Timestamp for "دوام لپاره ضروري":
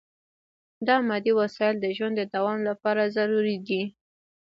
2.33-3.57